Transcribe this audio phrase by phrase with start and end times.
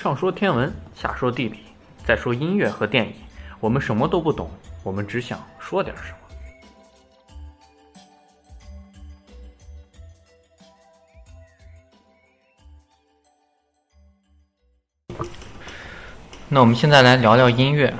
[0.00, 1.58] 上说天文，下说地理，
[2.06, 3.12] 再说音乐和电影，
[3.60, 4.50] 我们什么都不懂，
[4.82, 6.10] 我们只想说点什
[15.18, 15.26] 么。
[16.48, 17.92] 那我们现在来聊聊音乐。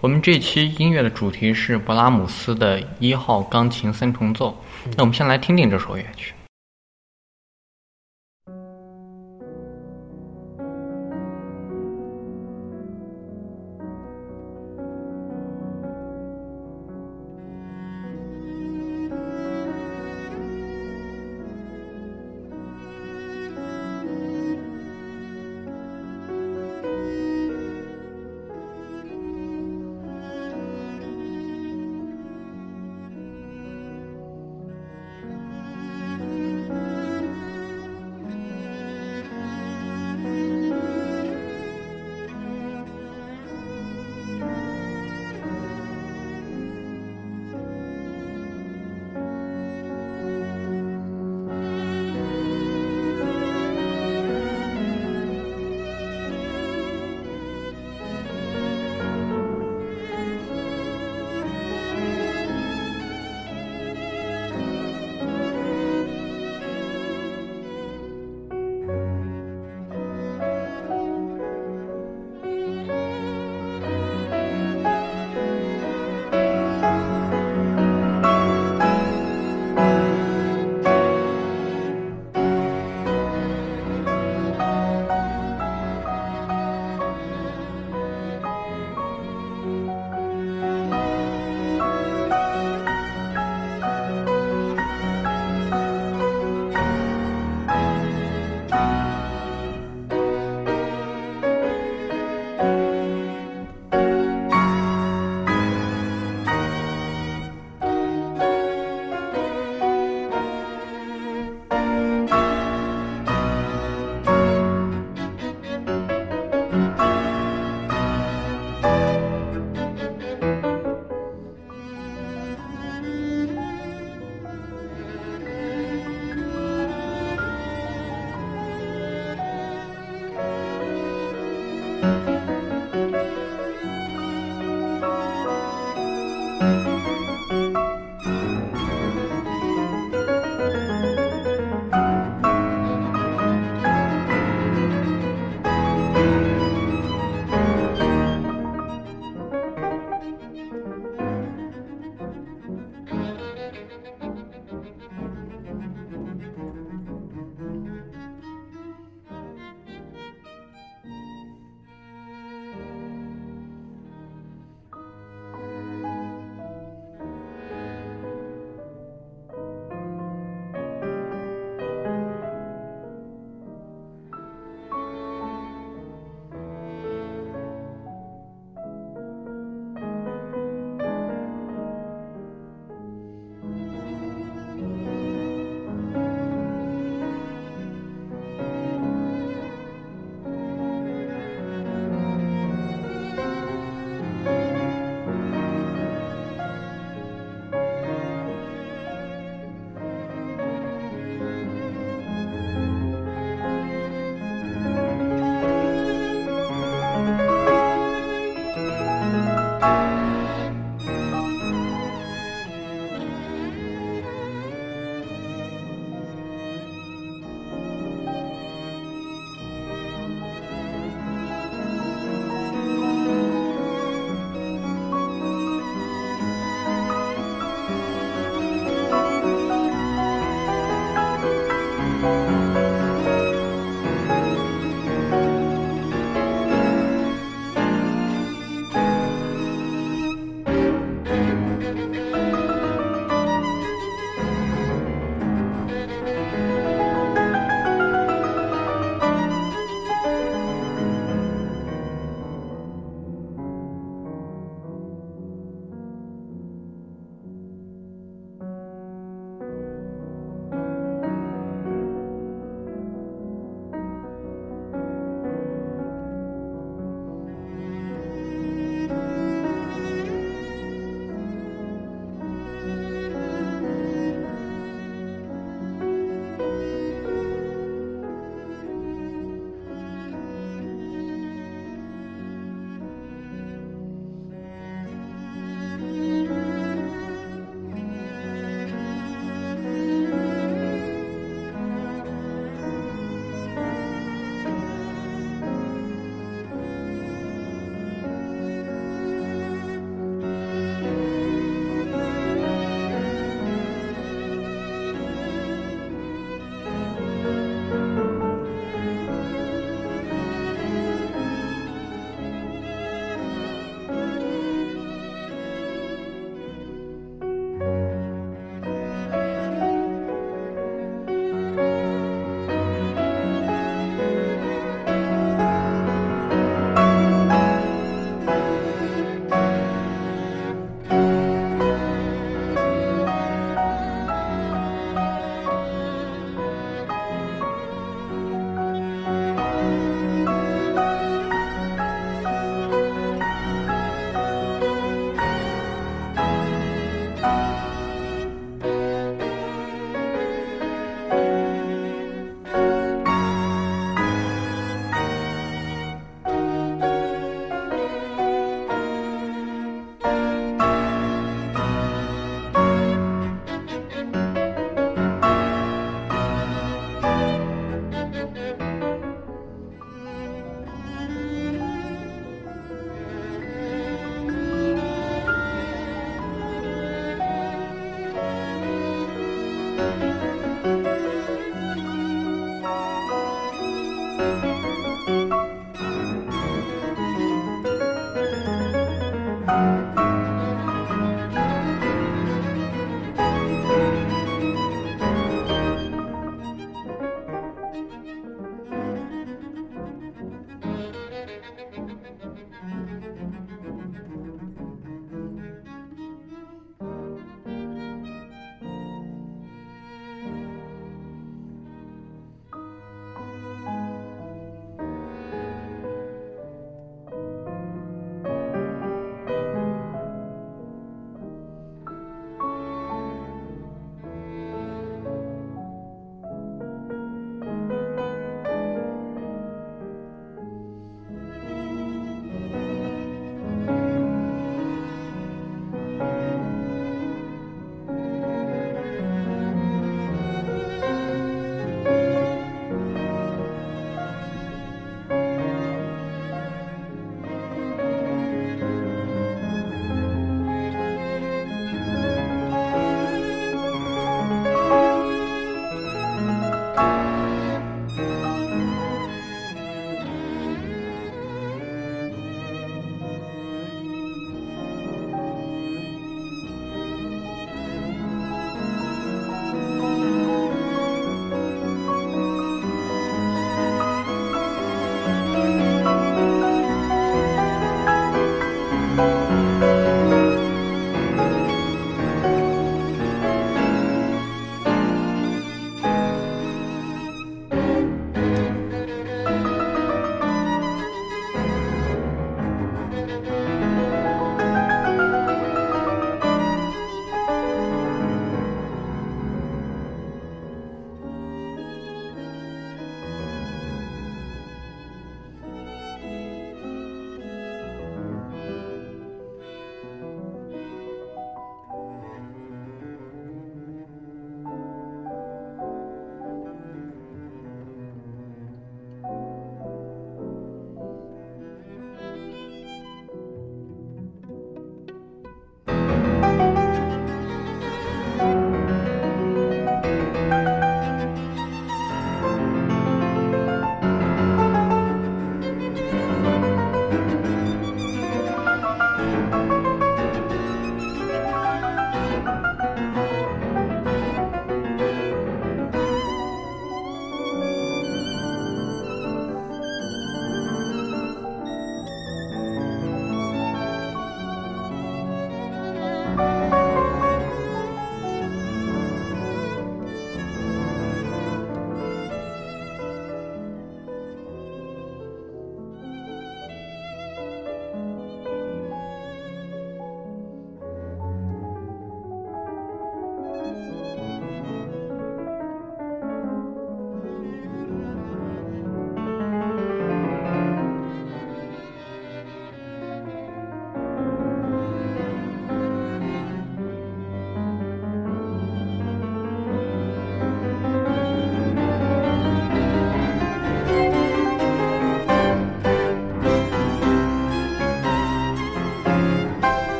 [0.00, 4.60] 我们这期音乐的主题是勃拉姆斯的一号钢琴三重奏。
[4.96, 6.34] 那我们先来听听这首乐曲。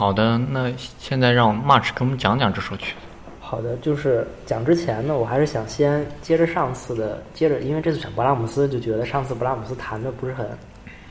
[0.00, 3.00] 好的，那现在让 March 给我们讲讲这首曲子。
[3.38, 10.48] 好的，就是讲之前呢，我还是想先接着上次的，接着因为这次选勃拉姆斯，就觉得上次勃拉姆斯弹的不是很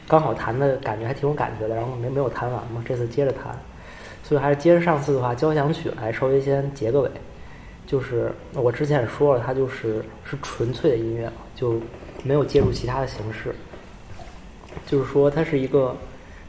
[0.08, 3.56] 刚好弹的感觉还挺有感觉的，然后没没有弹完嘛，这次接着弹，
[4.24, 7.12] 所以还是接着上次的话交响曲来稍微先结个尾。
[7.86, 11.80] 就是我之前也说了，它就是是纯粹的音乐，就
[12.24, 13.54] 没有接入其他的形式。
[14.88, 15.96] 就是说，它是一个，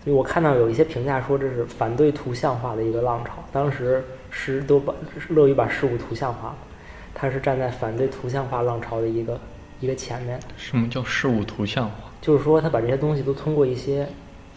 [0.07, 4.05] 我看到有一些评价说这是反对图像化的一个浪潮，当时。
[4.33, 4.95] 是都把
[5.29, 6.55] 乐于把事物图像化，
[7.13, 9.37] 他是站在反对图像化浪潮的一个
[9.81, 10.39] 一个前面。
[10.57, 11.95] 什么叫事物图像化？
[12.23, 14.07] 就是说他把这些东西都通过一些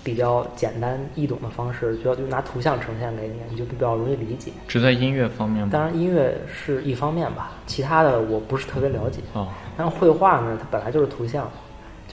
[0.03, 4.51] 比较简单易懂的方式，就要就拿图像呈现给你，你就比较容易理解。
[4.67, 5.69] 只在音乐方面吗？
[5.73, 9.21] 当然音乐是一方面吧，其他的我不是特别了解。
[9.33, 9.47] 哦。
[9.75, 11.49] 但绘画呢，它本来就是图像，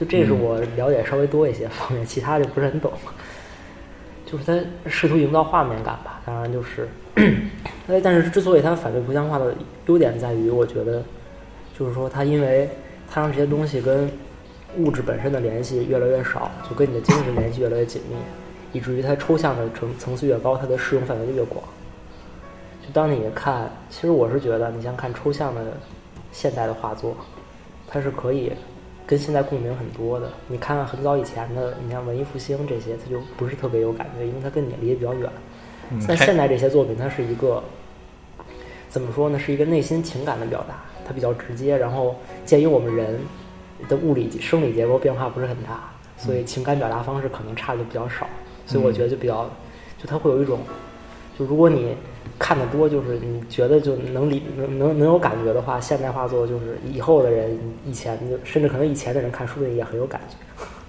[0.01, 2.91] 就这是我了解稍微多一些方面，其他就不是很懂。
[4.25, 6.89] 就是他试图营造画面感吧，当然就是。
[7.87, 9.53] 哎，但是之所以他反对图像化的
[9.85, 11.03] 优点在于，我觉得
[11.77, 12.67] 就是说，他因为
[13.07, 14.09] 他让这些东西跟
[14.77, 18.15] 物质本身的联系越来越少，就跟你的精神联系越来越紧密，
[18.71, 21.63] 以至于它抽象的层层次越高，它的适用范围就越广。
[22.81, 25.61] 就当你看，其实我是觉得，你像看抽象的
[26.31, 27.15] 现代的画作，
[27.87, 28.51] 它是可以
[29.05, 30.31] 跟现在共鸣很多的。
[30.47, 35.29] 你看很早以前的，你像文艺复兴这些，它就不是特别有感觉，因为它跟你离得比较远。
[36.07, 37.61] 但现代这些作品，它是一个
[38.89, 39.37] 怎么说呢？
[39.37, 41.77] 是一个内心情感的表达，它比较直接。
[41.77, 43.19] 然后鉴于我们人
[43.89, 48.25] 的物理生理结构变化不是很大，所以情感表达方式可能差的比较少。
[48.65, 49.49] 所以我觉得就比较，
[49.97, 50.59] 就它会有一种，
[51.37, 51.95] 就如果你
[52.41, 60.35] 看的多，就是你觉得就能理能能能有感觉的话，现代画作就是以后的人以前就甚至可能以前的人看书的也很有感觉。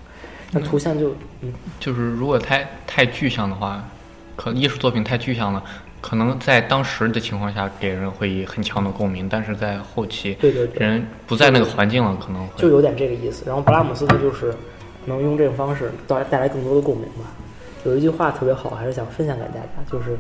[0.50, 3.84] 那图像就嗯，就是如果太太具象的话。
[4.34, 5.62] 可艺术作品太具象了，
[6.00, 13.44] 可能在当时的情况下给人会以很强的共鸣，但是在后期，对对，人不在那个环境了，可能会就有点这个意思。
[13.46, 14.52] 然后布拉姆斯他就是
[15.04, 17.30] 能用这种方式带带来更多的共鸣吧。
[17.84, 20.18] 有一句话特别好，还是想分享给大家，就是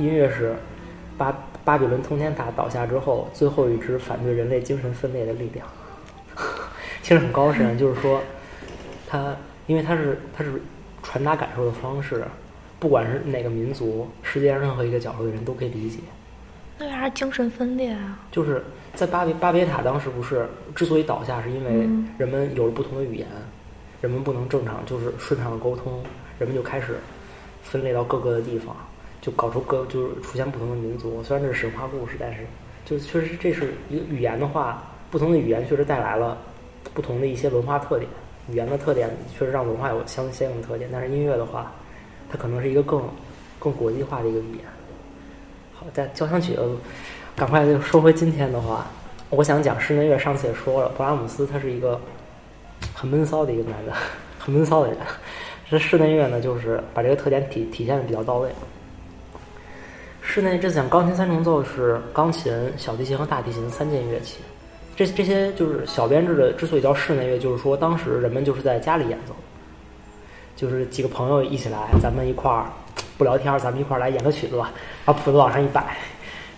[0.00, 0.56] 音乐是
[1.18, 5.66] 巴巴比伦通天塔倒下之后最后一支反对人类精神分裂的力量。
[7.02, 8.22] 听着很高深，就是说，
[9.06, 9.36] 它
[9.66, 10.60] 因为它是它是
[11.02, 12.24] 传达感受的方式。
[12.78, 15.98] 不管是哪个民族，世界上任何一个角落的人都可以理解。
[16.78, 18.18] 那为啥精神分裂啊？
[18.32, 21.86] 就是在巴别巴别塔当时不是之所以倒下，是因为
[22.16, 23.28] 人们有了不同的语言，
[24.00, 26.02] 人们不能正常就是顺畅的沟通，
[26.38, 26.96] 人们就开始
[27.62, 28.74] 分裂到各个的地方，
[29.20, 31.22] 就搞出各就是出现不同的民族。
[31.22, 32.46] 虽然这是神话故事，但是
[32.84, 36.38] 就确实这是一个语言的话，不同的语言确实带来了
[36.94, 38.10] 不同的一些文化特点。
[38.48, 41.72] 语言的特点确实让文化有相相应的特点，但是音乐的话。
[42.32, 43.02] 它可能是一个更
[43.58, 44.64] 更国际化的一个语言。
[45.74, 46.56] 好，在交响曲，
[47.34, 48.86] 赶快就说回今天的话，
[49.30, 50.16] 我想讲室内乐。
[50.16, 52.00] 上次也说了，勃拉姆斯他是一个
[52.94, 53.92] 很闷骚的一个男的，
[54.38, 54.98] 很闷骚的人。
[55.68, 58.48] 这室内乐呢，就是把这个特点体体现的比较到位。
[60.32, 64.38] 室内这次讲钢琴三重奏是钢琴、小提琴和大提琴三件乐器。
[64.94, 69.34] 这这些就是小编制的，之所以叫室内乐，就是说当时人们就是在家里演奏。
[70.54, 72.66] 就是几个朋友一起来，咱们一块儿
[73.18, 74.70] 不聊天，咱们一块儿来演个曲子吧。
[75.04, 75.96] 把谱子往上一摆，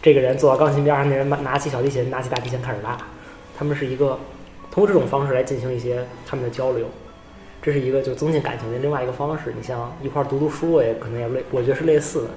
[0.02, 2.98] 这个人坐到钢琴边上，那人拿起小提琴，拿起大提琴开始拉。
[3.56, 4.18] 他们是一个
[4.70, 6.86] 通过这种方式来进行一些他们的交流，
[7.62, 9.50] 这是一个就增进感情的另外一个方式。
[9.56, 12.28] 你像一块儿读读书，也可能也类，我觉得是类似的，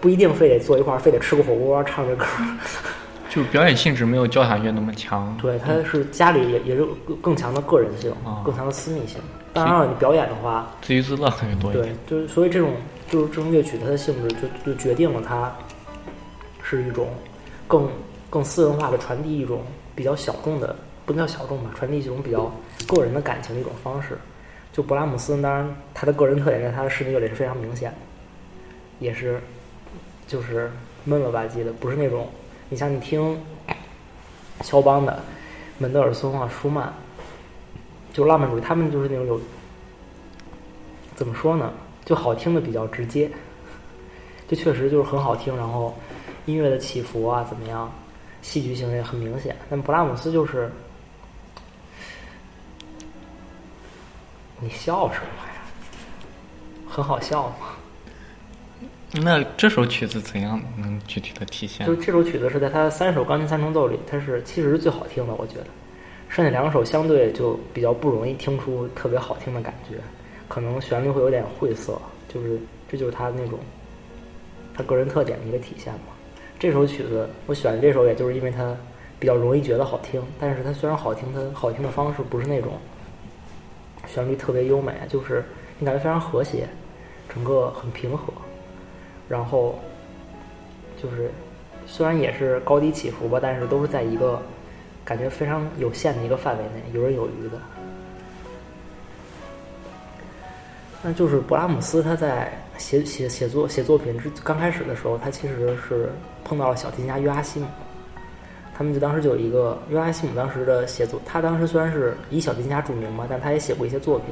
[0.00, 2.24] 不一定非得坐一块儿，非得吃个火锅，唱着歌。
[3.30, 5.36] 就表演性质没有交响乐那么强。
[5.40, 6.84] 对，它是家里也也是
[7.22, 8.12] 更强的个人性，
[8.44, 9.20] 更强的私密性。
[9.52, 11.72] 当然了，你表演的话，自娱自乐很多。
[11.72, 12.72] 对，就是所以这种
[13.08, 15.52] 就是这种乐曲，它的性质就就决定了它
[16.62, 17.08] 是一种
[17.68, 17.88] 更
[18.28, 19.62] 更私人化的传递，一种
[19.94, 20.74] 比较小众的，
[21.06, 22.52] 不能叫小众吧，传递一种比较
[22.88, 24.18] 个人的感情的一种方式。
[24.72, 27.96] 就勃拉姆斯，当然他的个人特点在他的室内乐里是非常明显的，
[28.98, 29.40] 也是
[30.30, 30.70] 就是
[31.02, 32.30] 闷了吧唧的，不是那种
[32.68, 33.36] 你像你听
[34.60, 35.20] 肖邦的
[35.76, 36.92] 门德尔松啊、舒曼。
[38.12, 39.40] 就浪漫主义，他们就是那种有
[41.14, 41.72] 怎么说呢？
[42.04, 43.30] 就好听的比较直接，
[44.48, 45.56] 就确实就是很好听。
[45.56, 45.96] 然后
[46.44, 47.90] 音乐的起伏啊，怎么样，
[48.42, 49.56] 戏剧性也很明显。
[49.68, 50.70] 那么布拉姆斯就是，
[54.58, 55.62] 你笑什么呀？
[56.88, 57.68] 很好笑吗？
[59.12, 61.86] 那这首曲子怎样能具体的体现？
[61.86, 65.66] 就这首曲子是在他三首钢琴三重奏里，它是其实是最好听的，我觉得。
[66.28, 69.96] 剩下两首相对就比较不容易听出特别好听的感觉，
[70.46, 72.56] 可能旋律会有点晦涩，就是
[72.88, 73.58] 这就是他那种
[74.72, 76.12] 他个人特点的一个体现嘛。
[76.56, 78.76] 这首曲子我选这首，也就是因为它
[79.18, 82.74] 比较容易觉得好听，但是它虽然好听，它好听的方式不是那种
[84.06, 85.44] 旋律特别优美，就是
[85.80, 86.68] 你感觉非常和谐，
[87.28, 88.32] 整个很平和，
[89.30, 89.78] 然后
[91.00, 91.30] 就是
[91.86, 94.42] 虽然也是高低起伏吧，但是都是在一个
[95.04, 97.56] 感觉非常有限的一个范围内，游刃有余的。
[101.00, 106.10] 那就是勃拉姆斯他在写写写作写作品之刚开始的时候，他其实是
[106.44, 107.66] 碰到了小提琴家约阿希姆，
[108.76, 114.26] 他们就当时就有一个约阿希姆当时的写作，他当时虽然是以小提琴家著名嘛，但他也写过一些作品，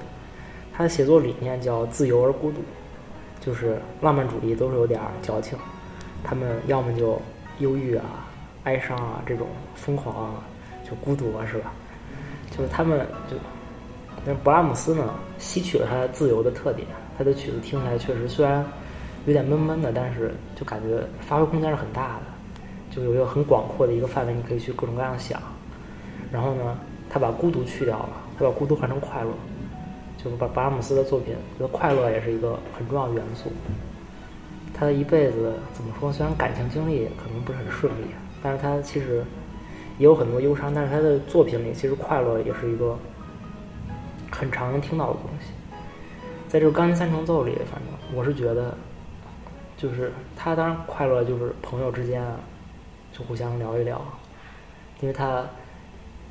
[0.75, 2.61] 他的写作理念叫自由而孤独，
[3.49, 5.59] 就是浪漫主义都是有点矫情，
[6.23, 7.19] 他们要么就
[7.61, 8.05] 忧郁啊、
[8.65, 10.35] 哀伤啊这种疯狂啊，
[10.85, 11.73] 就孤独啊，是吧？
[12.51, 13.39] 就是他们就。
[14.27, 18.63] 但是勃拉姆斯呢，吸取了他自由的特点，他的曲子听起来确实虽然
[19.25, 25.41] 有点闷闷的，但是就感觉发挥空间是很大的，就有一个很广阔的一个范围，你可以去各种各样想。
[26.31, 29.31] 然后呢，他把孤独去掉了，他把孤独换成快乐，
[30.23, 33.51] 就是把巴拉姆斯的作品，觉得快乐也是一个很重要的元素。
[34.75, 36.13] 他的一辈子怎么说？
[36.13, 38.09] 虽然感情经历可能不是很顺利，
[38.43, 39.25] 但是他其实
[39.97, 42.99] 也有很多忧伤，但是他的作品里其实快乐也是一个。
[44.31, 45.53] 很常能听到的东西，
[46.49, 48.77] 在这个钢琴三重奏里，反正我是觉得，
[49.77, 52.37] 就是他当然快乐，就是朋友之间啊，
[53.11, 54.01] 就互相聊一聊，
[55.01, 55.45] 因为他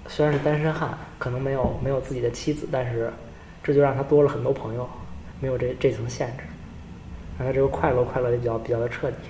[0.05, 3.11] 虽然是单身汉，可能没有没有自己的妻子，但是
[3.67, 4.89] 这就让他多了很多朋友，
[5.41, 6.43] 没有这这层限制，
[7.37, 9.17] 让他这个快乐快乐的比较比较的彻底。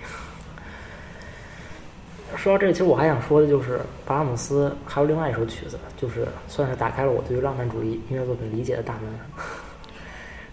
[2.38, 9.06] 说到这，其实我还想说的就是巴拉姆斯还有另外一首曲子，就是算是打开了我对于浪漫主义音乐作品理解的大门，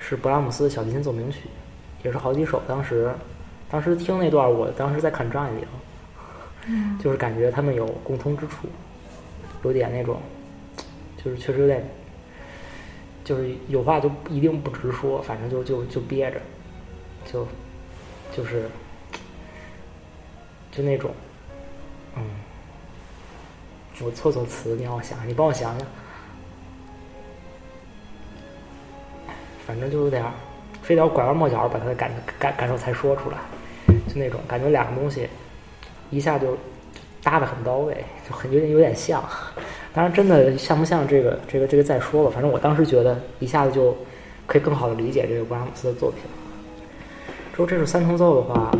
[0.00, 1.40] 是勃拉姆斯的小提琴奏鸣曲，
[2.02, 2.62] 也是好几首。
[2.66, 3.12] 当时，
[3.70, 5.66] 当时听那段，我当时在看张爱玲，
[7.02, 8.66] 就是感觉他们有共通之处，
[9.64, 10.18] 有点那种，
[11.22, 11.86] 就是确实有点，
[13.24, 16.40] 就是有话就一定不直说，反正就就就憋着，
[17.24, 17.46] 就
[18.36, 18.68] 就是，
[20.70, 21.10] 就那种。
[22.16, 22.22] 嗯，
[24.02, 25.88] 我错错词，你让我想，你帮我想想。
[29.66, 30.30] 反正就有点儿，
[30.82, 33.38] 非得要拐弯抹角把他的感感感受才说出来，
[34.06, 35.26] 就那种感觉，两个东西
[36.10, 36.56] 一下就
[37.22, 39.24] 搭的很到位，就很有点有点像。
[39.94, 42.30] 当然，真的像不像这个这个这个再说吧。
[42.34, 43.96] 反正我当时觉得一下子就
[44.46, 46.20] 可以更好的理解这个勃拉姆斯的作品。
[47.54, 48.70] 之后这首三重奏的话。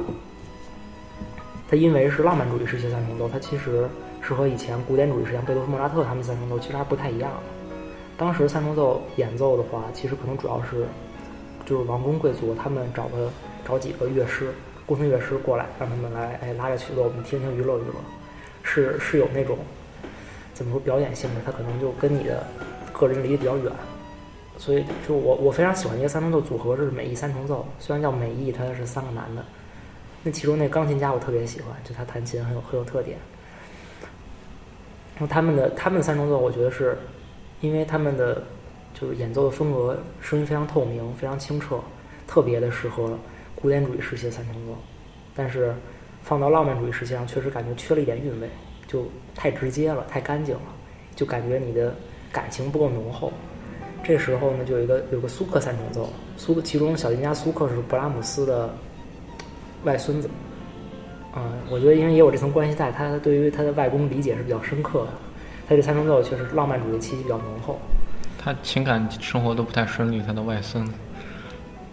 [1.67, 3.89] 它因为是浪漫主义时期三重奏，它其实
[4.21, 7.33] 是和以前古典主义时期贝多芬、莫扎特他们三重奏其实还不太一样。
[8.19, 10.85] 当时三重奏演奏的话，其实可能主要是
[11.65, 13.31] 就是王公贵族他们找个
[13.67, 14.53] 找几个乐师、
[14.85, 17.95] 宫廷乐师过来，让他们来哎拉个曲子，我们听听娱乐娱乐，
[18.63, 19.57] 是是有那种
[20.55, 22.43] 怎么说表演性的，它可能就跟你的
[22.93, 23.71] 个人离得比较远。
[24.57, 29.45] 所以就我我非常喜欢一个三重奏组合是美意三重奏，虽然叫美意，它是三个男的。
[30.23, 33.19] 那其中那钢琴家我特别喜欢，就他弹琴很有很有特点。
[35.17, 36.97] 然后他们的他们的三重奏，我觉得是，
[37.61, 38.43] 因为他们的
[38.95, 41.79] 就是演奏的风格，声音非常透明，非常清澈，
[42.27, 43.19] 特别的适合
[43.55, 44.79] 古典主义时期的三重奏。
[45.35, 45.75] 但是
[46.23, 48.49] 放到浪漫主义时期上，确实感觉缺了一点韵味，
[48.87, 50.63] 就太直接了，太干净了，
[51.17, 51.95] 就感觉你的
[52.33, 53.33] 感情不够浓厚。
[54.03, 58.69] 这时候呢，就有一个有个苏克三重奏，苏其中小提琴家苏克是勃拉姆斯的。
[59.85, 60.31] 外孙子，
[61.37, 65.09] 嗯，我觉得因为也有这层关系在，他对于他的外公理解是比较深刻的。
[65.69, 67.79] 他这三重奏确实浪漫主义气息比较浓厚。
[68.39, 70.83] 他情感生活都不太顺利，他的外孙。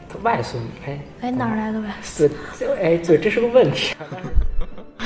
[0.07, 2.31] 他外孙，哎哎，哪来的外孙？
[2.57, 4.29] 对，哎，对，这是个问题，但是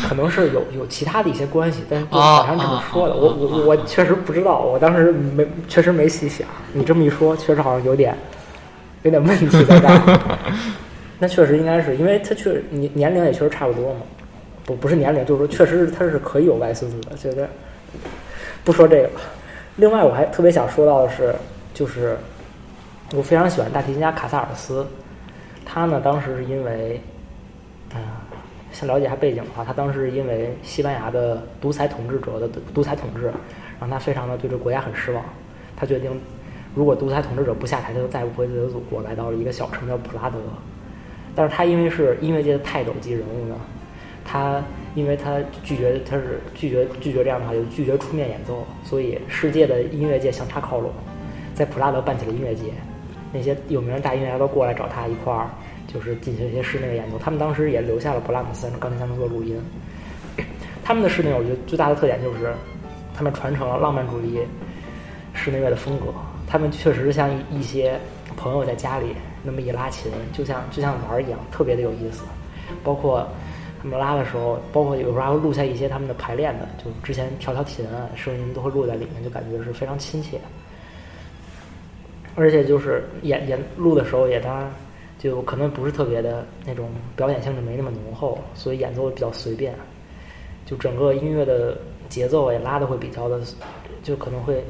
[0.07, 6.47] 可能是有有其他的一些关系，但是好像这么说的，我我我确实不知道，我当时没确实没细想。
[6.73, 8.15] 你这么一说，确实好像有点
[9.03, 10.19] 有点问题在那。
[11.17, 14.01] 那确实应该是因为他确年年龄也确实差不多嘛，
[14.65, 17.15] 不不是年龄，就是说确实他是可以有外孙子的。
[17.15, 17.47] 觉得
[18.65, 19.09] 不说这个，
[19.77, 21.33] 另外我还特别想说到的是，
[21.73, 22.17] 就是
[23.13, 24.85] 我非常喜欢大提琴家卡萨尔斯，
[25.63, 27.01] 他呢当时是因为，
[27.95, 28.01] 嗯，
[28.75, 33.31] 先了解一下背景的话，他当时因为西班牙的独裁统治者的独裁统治，
[33.79, 35.23] 让他非常的对这国家很失望，
[35.77, 36.11] 他决定
[36.75, 40.37] 如果独裁统治者不下台，他就再也不回自己的祖国，来到了一个小城叫普拉德。
[41.33, 43.55] 但是他因为是音乐界的泰斗级人物呢，
[44.25, 44.61] 他
[44.93, 50.91] 因为他拒绝，他是拒绝拒绝这样的话，就拒绝出面演奏，所以世界的音乐界向他靠拢，
[51.53, 52.65] 在普拉德办起了音乐节，
[53.31, 55.49] 那些有名的大音乐家都过来找他一块儿，
[55.95, 57.17] 就是进行一些室内的演奏。
[57.17, 59.57] 他们当时也留下了勃拉姆斯钢琴三重奏录音。
[60.83, 62.53] 他们的室内，我觉得最大的特点就是，
[63.15, 64.41] 他们传承了浪漫主义
[65.33, 66.07] 室内乐的风格。
[66.45, 67.97] 他们确实像一些
[68.35, 72.23] 朋友在家里那么一拉琴，就像就像玩儿一样，特别的有意思。
[72.83, 73.27] 包括
[73.81, 80.39] 他们拉的时候，包括有时候还会录下一些他们的排练的，就之前调调琴啊，声音都会录在里面，就感觉是非常亲切。
[82.35, 84.69] 而且就是演演录的时候，也当然
[85.17, 89.73] 就可能不是特别的那种表演性质没那么浓厚，所以演奏比较随便。
[90.65, 91.77] 就整个音乐的
[92.09, 93.39] 节奏也拉的会比较的，
[94.01, 94.63] 就可能会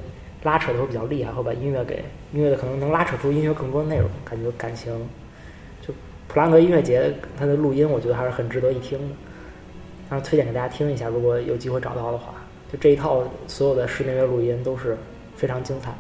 [0.43, 2.03] 拉扯的会比较厉害，会把音乐给
[2.33, 4.93] 音乐的可能能拉扯出音乐更多的内容，感觉感情。
[5.81, 5.93] 就
[6.27, 9.15] 普拉格音乐节它的录音，我觉得还是很值得一听的，
[10.09, 12.33] 当然推荐给大家听一下，如果有机会找到的话，
[12.71, 14.97] 就这一套所有的室内乐录音都是
[15.37, 15.95] 非常精彩。